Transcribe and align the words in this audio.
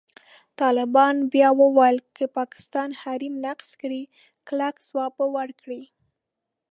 طالبان 0.59 1.15
بیا 1.33 1.49
وویل، 1.59 1.97
که 2.15 2.25
پاکستان 2.37 2.89
حریم 3.01 3.35
نقض 3.45 3.69
کړي، 3.81 4.03
کلک 4.47 4.75
ځواب 4.87 5.11
به 5.17 5.25
ورکړي. 5.35 5.81